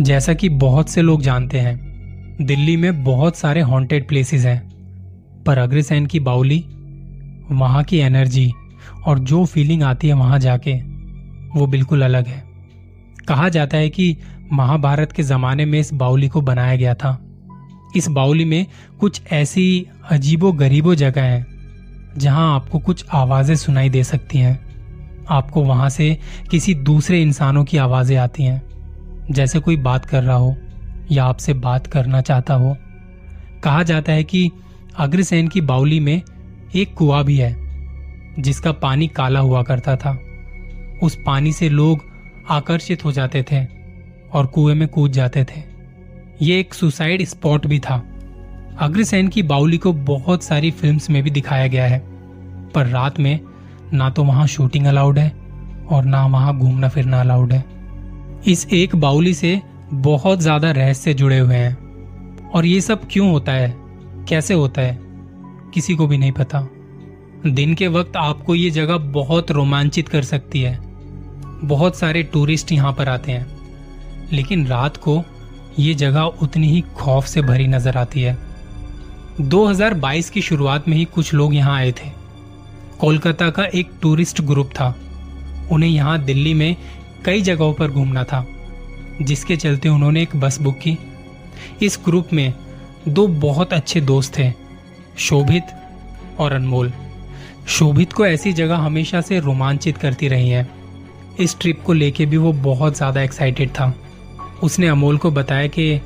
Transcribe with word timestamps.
जैसा 0.00 0.34
कि 0.34 0.48
बहुत 0.48 0.88
से 0.88 1.02
लोग 1.02 1.22
जानते 1.22 1.60
हैं, 1.60 1.76
दिल्ली 2.42 2.76
में 2.76 3.04
बहुत 3.04 3.36
सारे 3.36 3.60
हॉन्टेड 3.60 4.08
प्लेसेस 4.08 4.44
हैं। 4.44 4.74
पर 5.46 5.58
अग्रसेन 5.58 6.06
की 6.06 6.20
बाउली 6.20 6.64
वहाँ 7.50 7.84
की 7.84 7.98
एनर्जी 7.98 8.52
और 9.06 9.18
जो 9.18 9.44
फीलिंग 9.44 9.82
आती 9.82 10.08
है 10.08 10.14
वहाँ 10.14 10.38
जाके, 10.38 10.72
वो 11.58 11.66
बिल्कुल 11.66 12.02
अलग 12.02 12.26
है। 12.26 12.44
कहा 13.28 13.48
जाता 13.48 13.76
है 13.76 13.90
कि 13.90 14.16
महाभारत 14.52 15.12
के 15.12 15.22
जमाने 15.22 15.64
में 15.64 15.80
इस 15.80 15.94
बाउली 15.94 16.28
को 16.28 16.40
बनाया 16.40 16.76
गया 16.76 16.94
था। 16.94 17.20
इस 17.96 18.08
बाउली 18.08 18.44
में 18.44 18.66
कुछ 19.00 19.22
ऐसी 19.32 19.86
अजीबो 20.10 20.52
गरीबो 20.52 20.94
जगह 20.94 21.22
हैं, 21.22 21.46
जहाँ 22.18 22.54
आपको 22.54 22.78
कुछ 22.78 23.04
आवाज़ें 23.12 23.56
सुनाई 23.56 23.88
दे 23.88 24.04
सकती 24.04 24.38
हैं। 24.38 24.60
आपको 25.28 25.64
वहाँ 25.64 25.88
से 25.88 26.18
किसी 26.50 26.74
दूसरे 26.74 27.22
इंसानों 27.22 27.64
की 27.64 27.76
आवाज़ें 27.76 28.16
आती 28.16 28.42
हैं। 28.42 28.73
जैसे 29.30 29.60
कोई 29.60 29.76
बात 29.76 30.04
कर 30.04 30.22
रहा 30.22 30.36
हो 30.36 30.56
या 31.12 31.24
आपसे 31.24 31.52
बात 31.52 31.86
करना 31.86 32.20
चाहता 32.20 32.54
हो। 32.54 32.76
कहा 33.62 33.82
जाता 33.82 34.12
है 34.12 34.24
कि 34.24 34.50
अग्रसेन 34.96 35.48
की 35.48 35.60
बाउली 35.60 36.00
में 36.00 36.22
एक 36.74 36.94
कुआ 36.94 37.22
भी 37.22 37.36
है, 37.36 37.56
जिसका 38.38 38.72
पानी 38.72 39.08
काला 39.08 39.40
हुआ 39.40 39.62
करता 39.62 39.96
था। 39.96 40.18
उस 41.02 41.18
पानी 41.26 41.52
से 41.52 41.68
लोग 41.68 42.00
आकर्षित 42.50 43.04
हो 43.04 43.12
जाते 43.12 43.44
थे 43.52 43.64
और 44.32 44.46
कुएँ 44.46 44.74
में 44.74 44.88
कूद 44.88 45.12
जाते 45.12 45.44
थे। 45.44 45.62
ये 46.42 46.60
एक 46.60 46.74
सुसाइड 46.74 47.24
स्पॉट 47.24 47.66
भी 47.66 47.78
था। 47.78 48.02
अग्रसेन 48.78 49.28
की 49.28 49.42
बाउली 49.42 49.78
को 49.78 49.92
बहुत 49.92 50.42
सारी 50.42 50.70
फिल्म्स 50.70 51.10
में 51.10 51.22
भी 51.22 51.30
दिखाया 51.30 51.66
गया 51.66 51.86
है, 51.86 51.98
पर 52.74 52.86
रात 52.86 53.20
में 53.20 53.40
ना 53.92 54.10
तो 54.10 54.24
वहाँ 54.24 54.46
शूटिंग 54.46 54.86
अलाउड 54.86 55.18
है 55.18 55.32
और 55.90 56.04
ना 56.04 56.26
वहाँ 56.26 56.58
घूमना 56.58 56.88
फिरना 56.88 57.20
अलाउड 57.20 57.52
है। 57.52 57.73
इस 58.48 58.66
एक 58.72 58.96
बाउली 58.96 59.34
से 59.34 59.62
बहुत 59.92 60.40
ज़्यादा 60.40 60.70
रहस्य 60.70 61.14
जुड़े 61.14 61.38
हुए 61.38 61.56
हैं। 61.56 62.50
और 62.50 62.66
ये 62.66 62.80
सब 62.80 63.08
क्यों 63.10 63.30
होता 63.30 63.52
है? 63.52 63.74
कैसे 64.28 64.54
होता 64.54 64.82
है? 64.82 64.98
किसी 65.74 65.94
को 65.94 66.06
भी 66.06 66.18
नहीं 66.18 66.32
पता। 66.32 66.68
दिन 67.46 67.74
के 67.74 67.88
वक्त 67.88 68.16
आपको 68.16 68.54
ये 68.54 68.70
जगह 68.70 68.96
बहुत 68.96 69.50
रोमांचित 69.50 70.08
कर 70.08 70.22
सकती 70.22 70.60
है। 70.60 70.78
बहुत 71.64 71.96
सारे 71.96 72.22
टूरिस्ट 72.22 72.72
यहाँ 72.72 72.92
पर 72.92 73.08
आते 73.08 73.32
हैं। 73.32 73.46
लेकिन 74.32 74.66
रात 74.66 74.96
को 74.96 75.22
ये 75.78 75.94
जगह 75.94 76.20
उतनी 76.20 76.68
ही 76.68 76.80
खौफ 76.80 77.26
से 77.26 77.42
भरी 77.42 77.66
नज़र 77.66 77.96
आती 77.96 78.22
है। 78.22 78.38
2022 79.40 80.30
की 80.30 80.42
शुरुआत 80.42 80.88
में 80.88 80.96
ही 80.96 81.04
कुछ 81.04 81.34
लोग 81.34 81.54
यहाँ 81.54 81.76
आए 81.76 81.92
थे। 81.92 82.10
कोलकाता 82.98 83.50
का 83.50 83.64
एक 83.64 83.90
टूरिस्ट 84.02 84.40
ग्रुप 84.40 84.70
था। 84.70 84.94
उन्हें 85.72 85.90
यहाँ 85.90 86.24
दिल्ली 86.24 86.54
में 86.54 86.76
कई 87.24 87.40
जगहों 87.40 87.72
पर 87.72 87.90
घूमना 87.90 88.24
था, 88.24 88.44
जिसके 89.22 89.56
चलते 89.56 89.88
उन्होंने 89.88 90.22
एक 90.22 90.36
बस 90.36 90.60
बुक 90.60 90.78
की। 90.78 90.96
इस 91.82 91.98
ग्रुप 92.04 92.32
में 92.32 92.52
दो 93.08 93.26
बहुत 93.26 93.72
अच्छे 93.72 94.00
दोस्त 94.00 94.38
थे, 94.38 94.52
शोभित 95.18 95.74
और 96.38 96.52
अनमोल। 96.52 96.92
शोभित 97.68 98.12
को 98.12 98.26
ऐसी 98.26 98.52
जगह 98.52 98.76
हमेशा 98.76 99.20
से 99.20 99.38
रोमांचित 99.40 99.98
करती 99.98 100.28
रही 100.28 100.48
है। 100.48 100.68
इस 101.40 101.58
ट्रिप 101.60 101.82
को 101.82 101.92
लेके 101.92 102.26
भी 102.26 102.36
वो 102.36 102.52
बहुत 102.52 102.96
ज़्यादा 102.96 103.22
एक्साइटेड 103.22 103.70
था। 103.70 103.92
उसने 104.62 104.88
अमोल 104.88 105.18
को 105.18 105.30
बताया 105.30 105.66
कि 105.66 106.00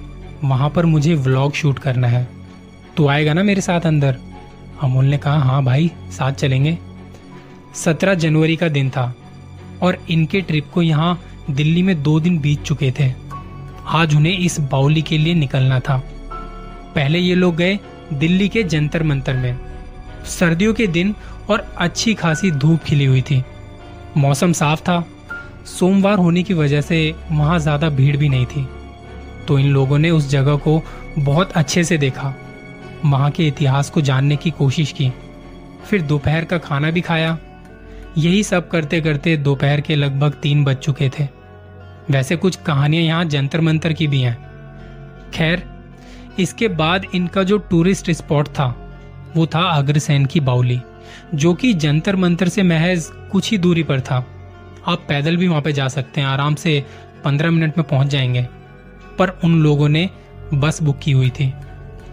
वहाँ 0.45 0.71
पर 0.71 0.87
मुझे 0.87 1.15
व्लॉग 1.15 1.53
शूट 1.53 1.79
करना 1.79 2.09
है। 2.09 2.27
तू 2.97 3.07
आएगा 3.09 3.33
ना 3.33 3.43
मेरे 3.43 3.61
साथ 3.61 3.81
अंदर? 3.81 4.19
अमोल 4.83 5.05
ने 5.05 5.19
कहा 5.19 5.39
हाँ 5.39 5.65
भाई, 5.65 5.91
साथ 6.11 6.33
चलेंगे। 6.33 6.79
सत्रह 7.75 8.15
जनवरी 8.15 8.57
का 8.57 8.69
दिन 8.69 8.91
था। 8.91 9.13
और 9.83 9.99
इनके 10.11 10.41
ट्रिप 10.41 10.71
को 10.75 10.83
यहाँ 10.83 11.19
दिल्ली 11.51 11.83
में 11.83 12.03
दो 12.03 12.19
दिन 12.21 12.39
बीत 12.39 12.63
चुके 12.63 12.93
थे। 13.01 13.13
आज 13.87 14.15
उन्हें 14.15 14.39
इस 14.39 14.59
बाउली 14.61 15.03
के 15.03 15.19
लिए 15.19 15.35
निकलना 15.35 15.81
था। 15.81 16.03
पहले 16.95 17.19
ये 17.19 17.35
लोग 17.35 17.57
गए 17.57 17.79
दिल्ली 18.13 18.49
के 18.49 18.63
जंतर 18.63 19.03
मंतर 19.03 19.35
में। 19.35 19.59
सर्दियों 20.29 20.75
के 20.75 20.87
दिन 20.87 21.15
और 21.51 21.67
अच्छी 21.79 22.15
खासी 22.15 22.51
धूप 22.51 22.83
खिली 22.83 23.05
हुई 23.05 23.23
थी। 23.23 23.43
मौसम 24.17 24.53
साफ़ 24.53 24.81
था। 24.81 25.05
सोमवार 25.79 26.19
होने 26.19 26.43
की 26.43 26.55
वजह 26.55 26.81
से 26.81 27.15
वहाँ 27.33 27.59
ज़्यादा 27.59 27.89
भीड़ 27.89 28.17
भी 28.17 28.29
नहीं 28.29 28.47
थी। 28.47 28.67
तो 29.49 29.59
इन 29.59 29.67
लोगों 29.67 29.99
ने 29.99 30.11
उस 30.11 30.29
जगह 30.31 30.57
को 30.57 30.83
बहुत 31.19 31.53
अच्छे 31.53 31.85
से 31.85 31.99
देखा। 31.99 32.35
वहाँ 33.05 33.31
के 33.31 33.47
इतिहास 33.47 33.91
को 33.91 34.01
जानने 34.01 34.37
की 34.37 34.51
कोशिश 34.51 34.93
की। 34.93 35.13
फिर 35.87 36.03
दोपहर 36.03 36.45
का 36.45 36.59
खाना 36.59 36.91
भी 36.91 37.01
खाया। 37.01 37.39
यही 38.17 38.43
सब 38.43 38.69
करते 38.69 39.01
करते 39.01 39.37
दोपहर 39.37 39.81
के 39.81 39.97
लगभग 39.97 40.33
तीन 40.33 40.65
बज 40.65 40.77
चुके 40.77 41.09
थे। 41.09 41.29
वैसे 42.11 42.37
कुछ 42.37 42.57
कहानियाँ 42.57 43.05
यहाँ 43.05 43.25
जंतर 43.25 43.61
मंतर 43.61 43.93
की 43.93 44.07
भी 44.07 44.21
हैं। 44.21 44.37
खैर, 45.35 45.63
इसके 46.39 46.69
बाद 46.69 47.07
इनका 47.15 47.43
जो 47.43 47.59
टूरिस्ट 47.59 48.11
स्पॉट 48.11 48.49
था, 48.49 48.67
वो 49.37 49.47
था 49.47 49.61
अग्रसेन 49.61 50.27
की 50.27 50.41
बाउली 50.41 50.81
जो 51.35 51.55
कि 51.55 51.73
जंतर 51.75 52.17
मंतर 52.17 52.49
से 52.49 52.63
महज 52.63 53.07
कुछ 53.33 53.51
ही 53.51 53.59
दूरी 53.59 53.83
पर 53.83 54.01
था। 54.01 54.27
आप 54.87 55.05
पैदल 55.09 55.37
भी 55.37 55.49
वहाँ 55.49 55.63
पे 55.63 55.73
जा 55.73 55.89
सकते 55.89 56.21
हैं, 56.21 56.29
आराम 56.29 56.55
से 56.55 56.85
पंद्रह 57.25 57.51
मिनट 57.51 57.79
में 57.79 57.87
पहुँच 57.87 58.07
जाएँगे। 58.07 58.47
पर 59.19 59.39
उन 59.45 59.61
लोगों 59.61 59.89
ने 59.89 60.11
बस 60.55 60.83
बुक 60.83 60.99
की 60.99 61.13
हुई 61.13 61.31
थी। 61.31 61.53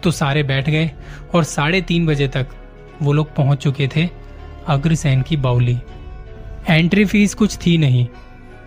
तो 0.03 0.11
सारे 0.11 0.43
बैठ 0.43 0.69
गए 0.69 0.91
और 1.35 1.43
साढ़े 1.43 1.81
तीन 1.81 2.05
बजे 2.05 2.27
तक 2.27 2.47
वो 3.01 3.13
लोग 3.13 3.35
पहुँच 3.35 3.57
चुके 3.57 3.89
थे 3.95 4.24
अग्रसेन 4.67 5.21
की 5.21 5.37
बाउली 5.37 5.77
एंट्री 6.69 7.05
फ़ीस 7.05 7.33
कुछ 7.33 7.57
थी 7.57 7.77
नहीं। 7.77 8.07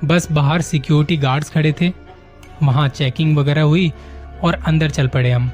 बस 0.04 0.30
बाहर 0.32 0.62
सिक्योरिटी 0.62 1.16
गार्ड्स 1.16 1.50
खड़े 1.50 1.72
थे। 1.80 1.92
वहाँ 2.62 2.88
चेकिंग 2.88 3.36
वगैरह 3.36 3.62
हुई 3.62 3.92
और 4.44 4.54
अंदर 4.66 4.90
चल 4.90 5.08
पड़े 5.08 5.30
हम। 5.30 5.50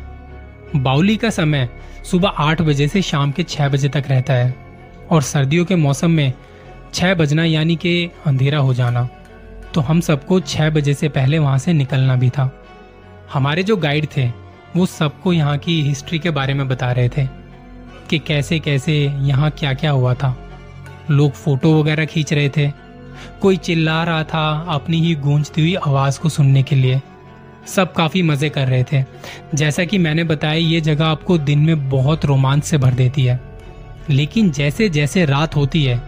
बाउली 0.77 1.17
का 1.17 1.31
समय 1.31 1.69
सुबह 2.11 2.29
आठ 2.29 2.63
बजे 2.63 2.89
से 2.89 3.03
शाम 3.03 3.33
के 3.33 3.43
छह 3.43 3.69
बजे 3.69 3.89
तक 3.89 4.05
रहता 4.09 4.35
है 4.35 4.55
और 5.11 5.23
सर्दियों 5.23 5.65
के 5.65 5.77
मौसम 5.77 6.11
में 6.11 6.33
छह 6.95 7.15
बजना 7.15 7.45
यानी 7.45 7.77
कि 7.77 8.11
अंधेरा 8.27 8.59
हो 8.59 8.75
जाना। 8.75 9.09
तो 9.75 9.81
हम 9.81 10.01
सबको 10.01 10.41
छह 10.41 10.71
बजे 10.71 10.95
से 10.95 11.09
पहले 11.09 11.39
वहाँ 11.39 11.59
से 11.59 11.73
निकलना 11.73 12.17
भी 12.17 12.31
था। 12.31 12.51
हमारे 13.33 13.63
जो 13.63 13.77
गाइड 13.77 14.07
थे, 14.17 14.27
वो 14.77 14.87
सबको 14.87 15.33
यहाँ 15.33 15.59
की 15.59 15.83
हिस्ट्री 15.83 16.19
के 16.19 16.31
बारे 16.31 16.55
में 16.55 16.69
बता 16.69 16.93
रहे 16.93 17.09
थे। 17.09 17.44
कि 18.15 18.27
कैसे 18.27 18.59
कैसे 18.59 19.07
यहाँ 19.19 19.51
क्या 19.51 19.75
क्या 19.75 19.91
हुआ 19.91 20.15
था। 20.15 20.51
लोग 21.11 21.33
फ़ोटो 21.33 21.81
वगैरह 21.81 22.05
खींच 22.05 22.33
रहे 22.33 22.49
थे। 22.49 22.73
कोई 23.43 23.57
चिल्ला 23.57 24.05
रहा 24.05 24.25
था 24.25 24.67
अपनी 24.69 25.01
ही 25.01 25.15
गूंजती 25.15 25.61
हुई 25.61 25.75
आवाज़ 25.75 26.21
को 26.21 26.29
सुनने 26.29 26.63
के 26.63 26.77
लिए। 26.77 27.03
सब 27.67 27.93
काफ़ी 27.93 28.23
मज़े 28.23 28.49
कर 28.49 28.69
रहे 28.69 28.85
थे। 28.93 29.05
जैसा 29.55 29.85
कि 29.85 29.99
मैंने 29.99 30.25
बताया, 30.25 30.55
ये 30.55 30.81
जगह 30.81 31.07
आपको 31.07 31.39
दिन 31.39 31.59
में 31.59 31.89
बहुत 31.89 32.25
रोमांच 32.25 32.65
से 32.65 32.79
भर 32.79 32.95
देती 32.95 33.25
है। 33.25 33.41
लेकिन 34.11 34.51
जैसे 34.51 34.89
जैसे 34.89 35.25
रात 35.25 35.57
होती 35.57 35.85
है, 35.85 36.03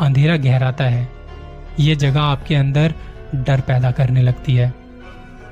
अंधेरा 0.00 0.36
गहराता 0.36 0.84
है। 0.84 1.08
ये 1.80 1.96
जगह 1.96 2.20
आपके 2.20 2.54
अंदर 2.54 2.94
डर 3.34 3.60
पैदा 3.60 3.90
करने 3.90 4.22
लगती 4.22 4.54
है। 4.54 4.74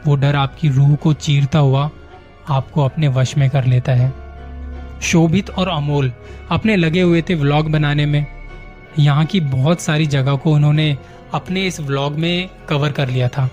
वो 0.06 0.16
डर 0.16 0.36
आपकी 0.36 0.68
रूह 0.68 0.94
को 0.94 1.12
चीरता 1.12 1.58
हुआ 1.58 1.90
आपको 2.48 2.84
अपने 2.84 3.08
वश 3.08 3.36
में 3.36 3.50
कर 3.50 3.64
लेता 3.64 3.92
है। 3.92 4.27
शोभित 5.02 5.50
और 5.50 5.68
अमोल 5.68 6.12
अपने 6.50 6.76
लगे 6.76 7.00
हुए 7.00 7.22
थे 7.22 7.34
व्लॉग 7.34 7.70
बनाने 7.70 8.06
में। 8.06 8.26
यहाँ 8.98 9.24
की 9.24 9.40
बहुत 9.40 9.80
सारी 9.80 10.06
जगह 10.06 10.34
को 10.34 10.52
उन्होंने 10.52 10.98
अपने 11.34 11.66
इस 11.66 11.80
व्लॉग 11.80 12.12
में 12.12 12.48
कवर 12.68 12.92
कर 12.92 13.08
लिया 13.08 13.28
था। 13.28 13.50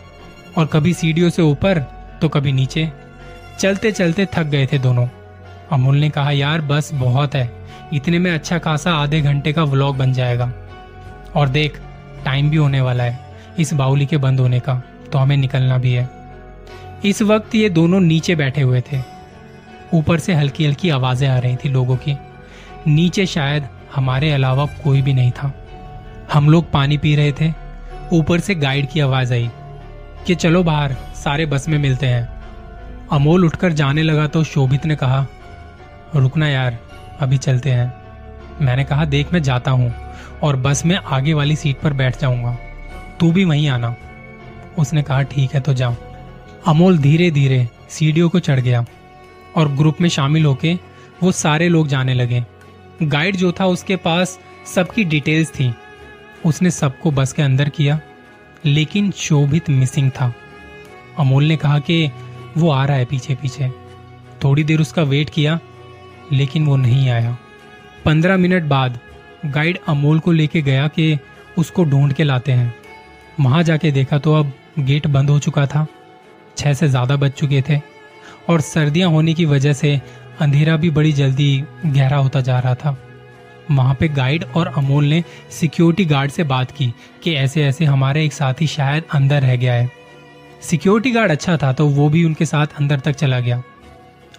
और 0.57 0.65
कभी 0.65 0.93
सीढ़ियों 0.93 1.29
से 1.29 1.41
ऊपर 1.41 1.79
तो 2.21 2.29
कभी 2.29 2.51
नीचे। 2.51 2.91
चलते 3.59 3.91
चलते 3.91 4.25
थक 4.25 4.43
गए 4.43 4.65
थे 4.65 4.77
दोनों। 4.77 5.07
अमोल 5.71 5.95
ने 5.95 6.09
कहा, 6.09 6.31
यार, 6.31 6.61
बस 6.61 6.93
बहुत 6.93 7.35
है। 7.35 7.51
इतने 7.93 8.19
में 8.19 8.31
अच्छा 8.31 8.57
खासा 8.57 8.93
आधे 8.93 9.21
घंटे 9.21 9.53
का 9.53 9.63
व्लॉग 9.63 9.97
बन 9.97 10.13
जाएगा। 10.13 10.53
और 11.35 11.49
देख, 11.49 11.79
टाइम 12.25 12.49
भी 12.49 12.57
होने 12.57 12.81
वाला 12.81 13.03
है 13.03 13.19
इस 13.59 13.73
बाउली 13.73 14.05
के 14.05 14.17
बंद 14.17 14.39
होने 14.39 14.59
का। 14.59 14.81
तो 15.11 15.19
हमें 15.19 15.37
निकलना 15.37 15.77
भी 15.77 15.93
है। 15.93 16.09
इस 17.05 17.21
वक्त 17.21 17.55
ये 17.55 17.69
दोनों 17.69 17.99
नीचे 17.99 18.35
बैठे 18.35 18.61
हुए 18.61 18.81
थे। 18.81 19.14
ऊपर 19.95 20.19
से 20.19 20.33
हल्की 20.33 20.65
हल्की 20.65 20.89
आवाज़ें 20.89 21.27
आ 21.29 21.37
रही 21.39 21.55
थी 21.55 21.69
लोगों 21.69 21.95
की। 21.97 22.17
नीचे 22.87 23.25
शायद 23.25 23.67
हमारे 23.95 24.31
अलावा 24.31 24.65
कोई 24.83 25.01
भी 25.01 25.13
नहीं 25.13 25.31
था। 25.31 25.53
हम 26.33 26.49
लोग 26.49 26.71
पानी 26.71 26.97
पी 26.97 27.15
रहे 27.15 27.31
थे। 27.31 27.51
ऊपर 28.13 28.39
से 28.39 28.55
गाइड 28.55 28.89
की 28.89 28.99
आवाज़ 28.99 29.33
आई 29.33 29.49
कि 30.27 30.35
चलो 30.35 30.63
बाहर, 30.63 30.95
सारे 31.15 31.45
बस 31.45 31.67
में 31.69 31.77
मिलते 31.77 32.07
हैं। 32.07 32.27
अमोल 33.11 33.45
उठकर 33.45 33.73
जाने 33.73 34.03
लगा 34.03 34.27
तो 34.27 34.43
शोभित 34.43 34.85
ने 34.85 34.95
कहा, 34.95 35.25
रुकना 36.15 36.47
यार, 36.47 36.77
अभी 37.19 37.37
चलते 37.37 37.69
हैं। 37.69 37.93
मैंने 38.61 38.83
कहा, 38.83 39.05
देख, 39.05 39.33
मैं 39.33 39.43
जाता 39.43 39.71
हूँ 39.71 39.93
और 40.43 40.55
बस 40.55 40.85
में 40.85 40.95
आगे 40.95 41.33
वाली 41.33 41.55
सीट 41.55 41.79
पर 41.79 41.93
बैठ 41.93 42.21
जाऊँगा। 42.21 42.57
तू 43.19 43.31
भी 43.31 43.45
वहीं 43.45 43.67
आना। 43.69 43.95
उसने 44.79 45.03
कहा, 45.03 45.21
ठीक 45.21 45.53
है 45.53 45.59
तो 45.59 45.73
जाओ। 45.73 45.95
अमोल 46.67 46.97
धीरे 46.97 47.31
धीरे 47.31 47.67
सीढ़ियों 47.89 48.29
को 48.29 48.39
चढ़ 48.39 48.59
गया। 48.59 48.85
और 49.55 49.71
ग्रुप 49.71 50.01
में 50.01 50.09
शामिल 50.09 50.45
होके 50.45 50.73
वो 51.23 51.31
सारे 51.33 51.67
लोग 51.69 51.87
जाने 51.87 52.13
लगे। 52.13 52.43
गाइड 53.03 53.35
जो 53.35 53.51
था 53.51 53.65
उसके 53.67 53.95
पास 53.97 54.37
सबकी 54.65 55.03
डिटेल्स 55.05 55.49
थी। 55.49 55.73
उसने 56.45 56.71
सबको 56.71 57.11
बस 57.11 57.33
के 57.33 57.41
अंदर 57.41 57.69
किया, 57.69 57.99
लेकिन 58.65 59.11
शोभित 59.11 59.69
मिसिंग 59.69 60.09
था। 60.11 60.33
अमोल 61.19 61.43
ने 61.43 61.57
कहा 61.57 61.79
कि 61.79 62.11
वो 62.57 62.69
आ 62.71 62.83
रहा 62.85 62.97
है 62.97 63.05
पीछे 63.05 63.35
पीछे 63.35 63.69
थोड़ी 64.43 64.63
देर 64.63 64.81
उसका 64.81 65.03
वेट 65.03 65.29
किया, 65.29 65.59
लेकिन 66.33 66.65
वो 66.65 66.75
नहीं 66.77 67.09
आया। 67.09 67.37
पंद्रह 68.05 68.37
मिनट 68.37 68.63
बाद 68.63 68.99
गाइड 69.45 69.79
अमोल 69.87 70.19
को 70.19 70.31
लेके 70.31 70.61
गया 70.61 70.87
कि 70.87 71.17
उसको 71.57 71.83
ढूंढ 71.83 72.13
के 72.13 72.23
लाते 72.23 72.51
हैं। 72.51 72.73
वहाँ 73.39 73.63
जाके 73.63 73.91
देखा 73.91 74.17
तो 74.17 74.33
अब 74.33 74.51
गेट 74.79 75.07
बंद 75.07 75.29
हो 75.29 75.39
चुका 75.39 75.65
था। 75.65 75.85
छह 76.57 76.73
से 76.73 76.87
ज़्यादा 76.87 77.15
बज 77.15 77.31
चुके 77.31 77.61
थे। 77.69 77.79
और 78.49 78.61
सर्दियाँ 78.61 79.09
होने 79.09 79.33
की 79.33 79.45
वजह 79.45 79.73
से 79.73 79.99
अंधेरा 80.41 80.75
भी 80.77 80.89
बड़ी 80.89 81.11
जल्दी 81.11 81.63
गहरा 81.85 82.17
होता 82.17 82.41
जा 82.41 82.59
रहा 82.59 82.75
था। 82.75 82.97
वहाँ 83.71 83.95
पे 83.99 84.07
गाइड 84.07 84.43
और 84.55 84.67
अमोल 84.77 85.05
ने 85.05 85.23
सिक्योरिटी 85.51 86.05
गार्ड 86.05 86.31
से 86.31 86.43
बात 86.43 86.71
की 86.71 86.93
कि 87.23 87.33
ऐसे 87.33 87.63
ऐसे 87.65 87.85
हमारे 87.85 88.25
एक 88.25 88.33
साथी 88.33 88.67
शायद 88.67 89.03
अंदर 89.13 89.41
रह 89.41 89.55
गया 89.55 89.73
है। 89.73 89.89
सिक्योरिटी 90.61 91.11
गार्ड 91.11 91.31
अच्छा 91.31 91.57
था 91.57 91.71
तो 91.73 91.87
वो 91.87 92.09
भी 92.09 92.23
उनके 92.25 92.45
साथ 92.45 92.67
अंदर 92.79 92.99
तक 92.99 93.11
चला 93.11 93.39
गया। 93.39 93.61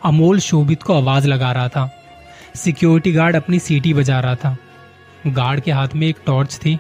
अमोल 0.05 0.38
शोभित 0.41 0.82
को 0.82 0.94
आवाज़ 0.94 1.29
लगा 1.29 1.52
रहा 1.52 1.69
था। 1.69 1.91
सिक्योरिटी 2.56 3.12
गार्ड 3.12 3.37
अपनी 3.37 3.59
सीटी 3.59 3.94
बजा 3.94 4.20
रहा 4.20 4.35
था। 4.35 4.56
गार्ड 5.26 5.61
के 5.61 5.73
हाथ 5.73 5.94
में 5.94 6.06
एक 6.06 6.17
टॉर्च 6.26 6.56
थी 6.56 6.79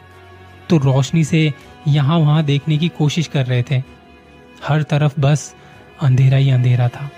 तो 0.70 0.78
रोशनी 0.78 1.24
से 1.24 1.52
यहाँ 1.88 2.18
वहाँ 2.18 2.42
देखने 2.44 2.78
की 2.78 2.88
कोशिश 2.88 3.26
कर 3.26 3.46
रहे 3.46 3.62
थे। 3.62 3.82
हर 4.64 4.82
तरफ़ 4.82 5.20
बस 5.20 5.54
अंधेरा 6.02 6.36
ही 6.36 6.50
अंधेरा 6.50 6.88
था। 6.88 7.10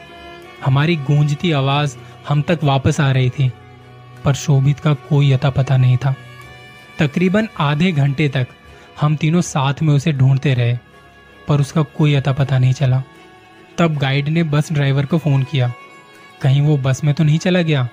हमारी 0.64 0.96
गूंजती 0.96 1.52
आवाज़ 1.52 1.96
हम 2.28 2.42
तक 2.42 2.60
वापस 2.64 3.00
आ 3.00 3.10
रही 3.10 3.30
थी, 3.30 3.52
पर 4.24 4.34
शोभित 4.34 4.80
का 4.80 4.94
कोई 4.94 5.32
अता 5.32 5.50
पता 5.50 5.76
नहीं 5.76 5.96
था। 5.96 6.14
तकरीबन 6.98 7.48
आधे 7.60 7.92
घंटे 7.92 8.28
तक 8.28 8.46
हम 9.00 9.16
तीनों 9.16 9.40
साथ 9.40 9.74
में 9.82 9.94
उसे 9.94 10.12
ढूंढते 10.12 10.54
रहे, 10.54 10.78
पर 11.48 11.60
उसका 11.60 11.82
कोई 11.82 12.14
अता 12.14 12.32
पता 12.32 12.58
नहीं 12.58 12.72
चला। 12.72 13.02
तब 13.78 13.96
गाइड 13.96 14.28
ने 14.28 14.42
बस 14.42 14.72
ड्राइवर 14.72 15.06
को 15.06 15.18
फ़ोन 15.18 15.42
किया। 15.42 15.72
कहीं 16.42 16.60
वो 16.60 16.76
बस 16.76 17.04
में 17.04 17.14
तो 17.14 17.24
नहीं 17.24 17.38
चला 17.38 17.62
गया? 17.62 17.88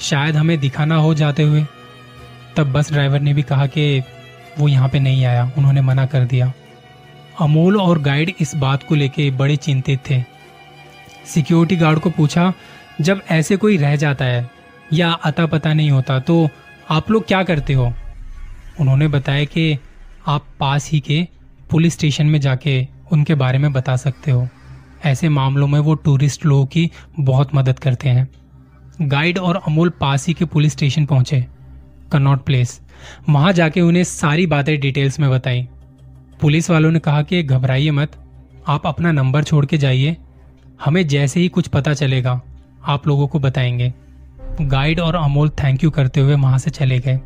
शायद 0.00 0.36
हमें 0.36 0.58
दिखाना 0.58 0.96
हो 0.96 1.14
जाते 1.14 1.42
हुए। 1.42 1.64
तब 2.56 2.72
बस 2.72 2.92
ड्राइवर 2.92 3.20
ने 3.20 3.34
भी 3.34 3.42
कहा 3.42 3.66
कि 3.66 4.02
वो 4.58 4.68
यहाँ 4.68 4.88
पे 4.88 5.00
नहीं 5.00 5.24
आया, 5.24 5.52
उन्होंने 5.58 5.80
मना 5.80 6.06
कर 6.06 6.24
दिया। 6.24 6.52
अमोल 7.40 7.76
और 7.76 7.98
गाइड 7.98 8.32
इस 8.40 8.54
बात 8.54 8.82
को 8.82 8.94
लेके 8.94 9.30
बड़े 9.30 9.56
चिंतित 9.56 10.00
थे। 10.10 10.22
सिक्योरिटी 11.26 11.76
गार्ड 11.76 11.98
को 11.98 12.10
पूछा, 12.10 12.52
जब 13.00 13.20
ऐसे 13.30 13.56
कोई 13.56 13.76
रह 13.76 13.96
जाता 13.96 14.24
है 14.24 14.50
या 14.92 15.10
अता 15.12 15.46
पता 15.46 15.72
नहीं 15.74 15.90
होता 15.90 16.18
तो 16.20 16.48
आप 16.90 17.10
लोग 17.10 17.26
क्या 17.26 17.42
करते 17.42 17.72
हो? 17.72 17.92
उन्होंने 18.80 19.08
बताया 19.08 19.44
कि 19.44 19.78
आप 20.26 20.46
पास 20.60 20.90
ही 20.90 21.00
के 21.00 21.26
पुलिस 21.70 21.94
स्टेशन 21.94 22.26
में 22.26 22.40
जाके 22.40 22.86
उनके 23.12 23.34
बारे 23.34 23.58
में 23.58 23.72
बता 23.72 23.96
सकते 23.96 24.30
हो। 24.30 24.46
ऐसे 25.04 25.28
मामलों 25.30 25.66
में 25.66 25.78
वो 25.80 25.94
टूरिस्ट 25.94 26.46
लोगों 26.46 26.66
की 26.66 26.90
बहुत 27.20 27.54
मदद 27.54 27.78
करते 27.78 28.08
हैं। 28.08 28.28
गाइड 29.00 29.38
और 29.38 29.62
अमोल 29.66 29.88
पास 29.90 30.26
ही 30.26 30.34
के 30.34 30.44
पुलिस 30.44 30.72
स्टेशन 30.72 31.06
पहुँचे, 31.06 31.44
कनॉट 32.12 32.44
प्लेस। 32.44 32.80
वहाँ 33.28 33.52
जाके 33.52 33.80
उन्हें 33.80 34.04
सारी 34.04 34.46
बातें 34.46 34.78
डिटेल्स 34.80 35.20
में 35.20 35.30
बताई। 35.30 35.68
पुलिस 36.40 36.70
वालों 36.70 36.90
ने 36.90 36.98
कहा 36.98 37.22
कि 37.22 37.42
घबराइए 37.42 37.90
मत, 37.90 38.12
आप 38.68 38.86
अपना 38.86 39.12
नंबर 39.12 39.44
छोड़ 39.44 39.66
के 39.66 39.78
जाइए। 39.78 40.16
हमें 40.84 41.08
जैसे 41.08 41.40
ही 41.40 41.48
कुछ 41.48 41.68
पता 41.68 41.94
चलेगा, 41.94 42.40
आप 42.84 43.06
लोगों 43.06 43.28
को 43.28 43.38
बताएँगे। 43.38 43.94
गाइड 44.60 45.00
और 45.00 45.14
अमोल 45.14 45.48
थैंक 45.48 45.84
यू 45.84 45.90
करते 45.90 46.20
हुए 46.20 46.34
वहाँ 46.34 46.58
से 46.58 46.70
चले 46.70 46.98
गए। 46.98 47.20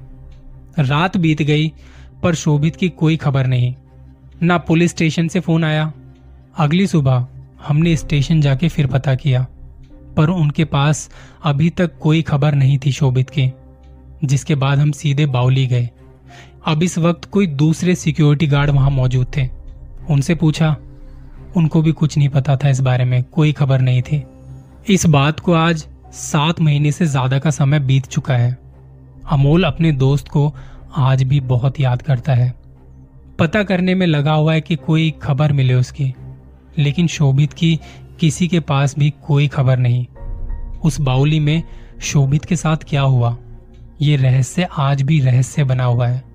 रात 0.78 1.16
बीत 1.16 1.42
गई, 1.42 1.72
पर 2.22 2.34
शोभित 2.34 2.76
की 2.76 2.88
कोई 2.88 3.16
खबर 3.16 3.46
नहीं। 3.46 3.74
ना 4.42 4.58
पुलिस 4.58 4.90
स्टेशन 4.90 5.28
से 5.28 5.40
फ़ोन 5.40 5.64
आया। 5.64 5.92
अगली 6.58 6.86
सुबह 6.86 7.26
हमने 7.66 7.96
स्टेशन 7.96 8.40
जाके 8.40 8.68
फिर 8.68 8.86
पता 8.86 9.14
किया, 9.14 9.46
पर 10.16 10.30
उनके 10.30 10.64
पास 10.64 11.10
अभी 11.44 11.70
तक 11.70 11.98
कोई 11.98 12.22
खबर 12.22 12.54
नहीं 12.54 12.78
थी 12.78 12.92
शोभित 12.92 13.30
की, 13.30 13.52
जिसके 14.24 14.54
बाद 14.54 14.78
हम 14.78 14.90
सीधे 14.90 15.26
बाउली 15.26 15.66
गए। 15.66 15.90
अब 16.66 16.82
इस 16.82 16.98
वक्त 16.98 17.24
कोई 17.24 17.46
दूसरे 17.46 17.94
सिक्योरिटी 17.94 18.46
गार्ड 18.46 18.70
वहाँ 18.70 18.90
मौजूद 18.90 19.26
थे। 19.36 19.48
उनसे 20.10 20.34
पूछा, 20.34 20.76
उनको 21.56 21.82
भी 21.82 21.92
कुछ 21.92 22.18
नहीं 22.18 22.28
पता 22.28 22.56
था 22.56 22.68
इस 22.68 22.80
बारे 22.80 23.04
में, 23.04 23.22
कोई 23.22 23.52
खबर 23.52 23.80
नहीं 23.80 24.02
थी। 24.02 24.22
इस 24.88 25.06
बात 25.06 25.40
को 25.40 25.52
आज 25.52 25.86
सात 26.12 26.60
महीने 26.60 26.92
से 26.92 27.06
ज़्यादा 27.06 27.38
का 27.38 27.50
समय 27.50 27.80
बीत 27.80 28.06
चुका 28.06 28.34
है। 28.34 28.58
अमोल 29.30 29.64
अपने 29.64 29.92
दोस्त 29.92 30.28
को 30.28 30.52
आज 30.96 31.22
भी 31.22 31.40
बहुत 31.40 31.80
याद 31.80 32.02
करता 32.02 32.34
है। 32.34 32.54
पता 33.38 33.62
करने 33.62 33.94
में 33.94 34.06
लगा 34.06 34.32
हुआ 34.32 34.54
है 34.54 34.60
कि 34.60 34.76
कोई 34.76 35.10
खबर 35.22 35.52
मिले 35.52 35.74
उसकी, 35.74 36.12
लेकिन 36.78 37.06
शोभित 37.06 37.52
की 37.52 37.78
किसी 38.20 38.48
के 38.48 38.60
पास 38.60 38.98
भी 38.98 39.14
कोई 39.26 39.48
खबर 39.48 39.78
नहीं। 39.78 40.06
उस 40.84 41.00
बाउली 41.00 41.40
में 41.40 41.62
शोभित 42.02 42.44
के 42.44 42.56
साथ 42.56 42.76
क्या 42.76 43.02
हुआ? 43.02 43.36
ये 44.02 44.16
रहस्य 44.16 44.68
आज 44.78 45.02
भी 45.02 45.20
रहस्य 45.20 45.64
बना 45.64 45.84
हुआ 45.84 46.06
है। 46.06 46.33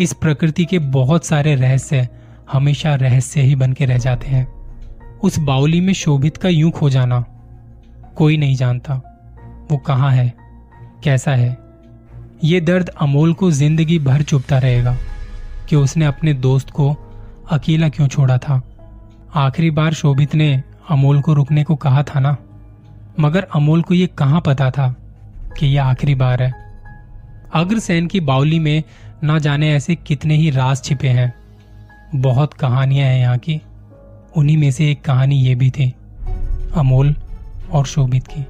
इस 0.00 0.12
प्रकृति 0.12 0.64
के 0.64 0.78
बहुत 0.78 1.24
सारे 1.24 1.54
रहस्य 1.54 2.08
हमेशा 2.52 2.94
रहस्य 2.94 3.40
ही 3.40 3.54
बन 3.54 3.72
के 3.72 3.86
रह 3.86 3.98
जाते 3.98 4.28
हैं। 4.28 4.46
उस 5.18 5.38
बाउली 5.38 5.80
में 5.80 5.92
शोभित 5.92 6.36
का 6.36 6.48
यूँ 6.48 6.70
खो 6.70 6.90
जाना, 6.90 7.24
कोई 8.16 8.36
नहीं 8.36 8.54
जानता, 8.56 8.94
वो 9.70 9.76
कहाँ 9.78 10.10
है, 10.10 10.32
कैसा 11.04 11.34
है। 11.34 11.56
ये 12.44 12.60
दर्द 12.60 12.88
अमोल 12.88 13.32
को 13.34 13.50
ज़िंदगी 13.50 13.98
भर 13.98 14.22
चुपता 14.22 14.58
रहेगा 14.58 14.96
कि 15.68 15.76
उसने 15.76 16.04
अपने 16.04 16.34
दोस्त 16.34 16.70
को 16.70 16.94
अकेला 17.50 17.88
क्यों 17.88 18.08
छोड़ा 18.08 18.38
था। 18.38 18.60
आखिरी 19.34 19.70
बार 19.70 19.92
शोभित 19.92 20.34
ने 20.34 20.62
अमोल 20.90 21.20
को 21.20 21.34
रुकने 21.34 21.64
को 21.64 21.76
कहा 21.76 22.02
था 22.02 22.20
ना? 22.20 22.36
मगर 23.20 23.46
अमोल 23.54 23.82
को 23.82 23.94
यह 23.94 24.08
कहाँ 24.18 24.40
पता 24.40 24.70
था 24.70 24.94
कि 25.58 25.66
यह 25.66 25.84
आखिरी 25.84 26.14
बार 26.14 26.42
है? 26.42 26.52
अग्रसेन 27.54 28.06
की 28.06 28.20
बाउली 28.20 28.58
में 28.58 28.82
ना 29.24 29.38
जाने 29.38 29.72
ऐसे 29.74 29.94
कितने 29.96 30.36
ही 30.36 30.50
राज 30.50 30.82
छिपे 30.84 31.08
हैं। 31.08 31.32
बहुत 32.14 32.54
कहानियाँ 32.54 33.08
हैं 33.08 33.20
यहाँ 33.20 33.38
की। 33.38 33.60
उन्हीं 34.36 34.56
में 34.56 34.70
से 34.70 34.90
एक 34.90 35.02
कहानी 35.02 35.36
ये 35.36 35.54
भी 35.54 35.70
थी, 35.70 35.94
अमोल 36.76 37.14
और 37.72 37.86
शोभित 37.86 38.26
की। 38.26 38.44